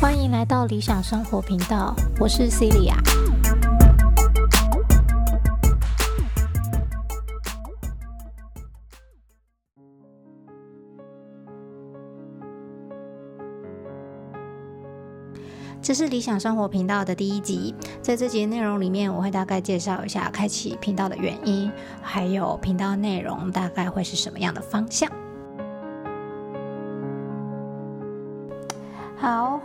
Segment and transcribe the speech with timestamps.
[0.00, 2.94] 欢迎来到理想生活频道，我是 Celia。
[15.86, 21.70] 这是理想生活频道的第一集，在这集内容里面，我会大概介绍一下开启频道的原因，
[22.02, 25.08] 还有频道内容大概会是什么样的方向。
[29.16, 29.60] 好，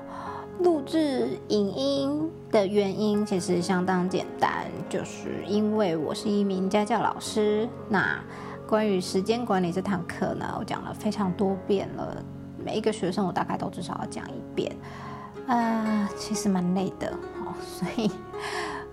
[0.60, 7.68] 录制影音的原因其实相当简单，就是因为我是一名家教老师。
[7.90, 8.24] 那
[8.68, 12.24] 关于时间管理这堂课呢，我讲了非常多遍了，
[12.64, 14.72] 每一个学生我大概都至少要讲一遍。
[15.48, 18.10] 啊，其实蛮累的哦， 所以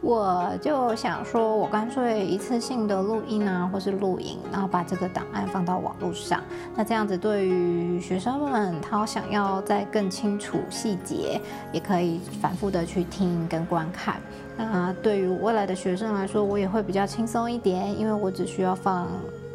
[0.00, 6.42] 我就想说，我干脆一次性的录音啊，或是录影，然后把这个档案放到网络上。
[6.74, 11.40] 那这样子，对于学生们，他想要再更清楚细节，
[11.72, 14.16] 也可以反复的去听跟观看。
[14.56, 19.06] 那对于未来的学生来说，我也会比较轻松一点，因为我只需要放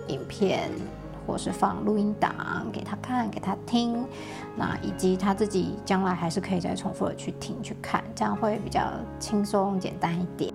[0.07, 0.69] 影片。
[1.25, 2.33] 或是放录音档
[2.71, 4.05] 给他看、给他听，
[4.55, 8.81] 那以及他自己将来还是可以再重复的去听、去看，这样会比较
[9.19, 10.53] 轻松简单一点。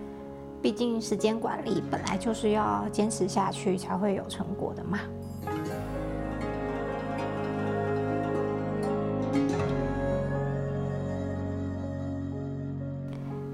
[0.61, 4.99] 毕竟时间管理本来就是要坚持下去才会有成果的嘛。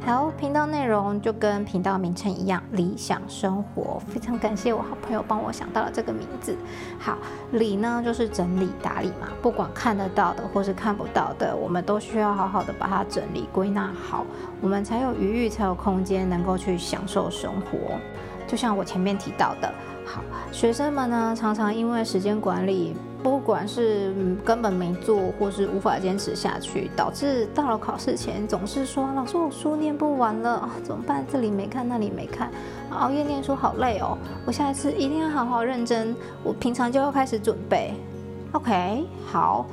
[0.07, 3.99] 好，频道内容就跟频道名称一样，理想生活。
[4.07, 6.55] 非常感谢我好朋友帮我想到了这个名字。
[6.99, 7.17] 好，
[7.53, 14.27] 理呢就是整理打理嘛，不管看得到的或是看不到的，我们都需要好好的把它整理归纳好，
[14.61, 17.99] 我们才有余裕，才有空间能够去享受生活。
[18.47, 19.73] 就像我前面提到的，
[20.05, 20.21] 好，
[20.53, 22.95] 学生们呢常常因为时间管理。
[23.25, 24.13] 不管是
[24.45, 31.25] 根本没做，或是无法坚持下去，导致到了考试前总是说：“老师，我书念不完了，怎么办？
[31.33, 32.51] 这里没看，那里没看，
[32.91, 34.19] 熬夜念书好累哦。
[34.45, 37.95] 我下一次一定要好好认真，我平常就要开始准备。”
[38.53, 39.65] OK，好。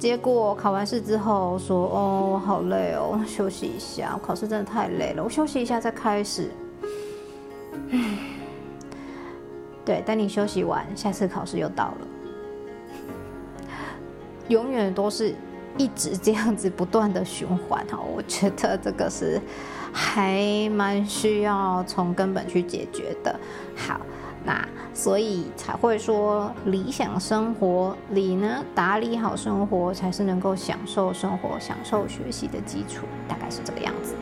[0.00, 4.18] 结果考完试之后说：“哦，好累哦，休息一下。
[4.20, 6.50] 考试真的太累了，我休息一下再开始。”，
[9.86, 11.98] 对，等你休息完，下次考试又到了。
[14.48, 15.34] 永远都是
[15.76, 19.40] 一直这样子不断的循环哈，我觉得这个是
[19.92, 23.38] 还蛮需要从根本去解决的。
[23.74, 24.00] 好，
[24.44, 34.14] 那所以才会说理想生活里呢，打理好生活才是能够享受生活、享受学习的基础，大概是这个样子。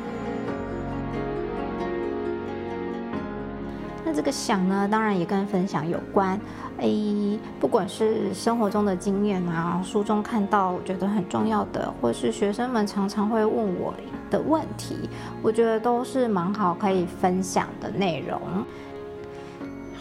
[4.14, 6.38] 这个想呢，当然也跟分享有关。
[6.78, 13.94] 诶，不管是生活中的经验啊，书中看到我觉得很重要的，或是学生们常常会问我
[14.30, 15.08] 的问题，
[15.42, 18.41] 我觉得都是蛮好可以分享的内容。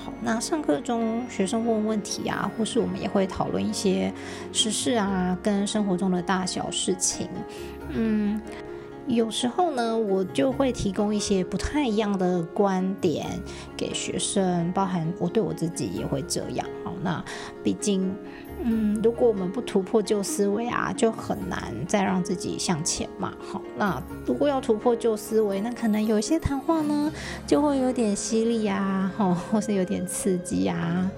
[0.03, 4.11] 好，那上课中学生问问题啊，或是我们也会讨论一些
[4.51, 7.27] 时事啊，跟生活中的大小事情，
[7.89, 8.41] 嗯。
[9.07, 13.27] 有时候呢，我就会提供一些不太一样的观点
[13.75, 16.65] 给学生，包含我对我自己也会这样。
[16.85, 17.23] 好，那
[17.61, 18.15] 毕竟，
[18.63, 23.33] 嗯，如果我们不突破旧思维啊，就很难再让自己向前嘛。
[23.39, 27.11] 好，那如果要突破旧思维，那可能有些谈话呢，
[27.45, 31.11] 就会有点犀利啊，吼，或是有点刺激啊。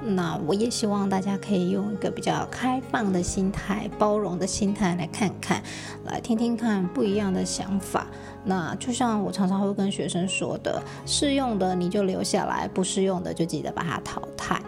[0.00, 5.62] 那我也希望大家可以用一个比较开放的心态、包容的心态来看看，
[6.04, 8.06] 来听听看不一样的想法。
[8.44, 14.60] 那就像我常常会跟学生说的，适用的你就留下来，不适用的就记得把它淘汰。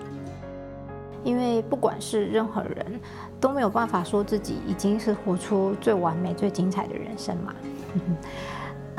[1.22, 3.00] 因为不管是任何人，
[3.38, 7.54] 都没有办法说自己已经是活出最完美、最精彩的人生嘛。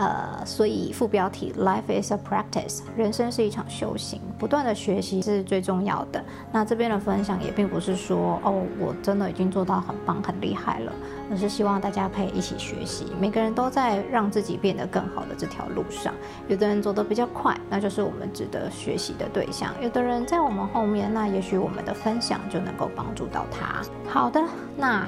[0.02, 6.24] 呃，所以副标题 Life is a practice，人生是一场修行，不断的学习是最重要的。
[6.52, 10.92] 那这边的分享也并不是说哦，我真的已经做到很棒、很厉害了，
[11.30, 13.14] 而是希望大家可以一起学习。
[13.20, 16.12] 每个人都在让自己变得更好的这条路上，
[16.48, 23.84] 有的人走得比较快，那就是我们值得学习的对象；有的人在我们后面，那也许我们的分享就能够帮助到他。
[24.10, 24.42] 好的，
[24.76, 25.06] 那。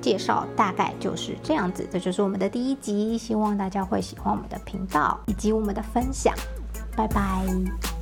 [0.00, 6.34] 介绍大概就是这样子，这就是我们的第一集，希望大家会喜欢我们的频道以及我们的分享，
[6.96, 7.99] 拜拜。